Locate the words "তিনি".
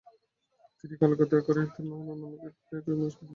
0.77-0.95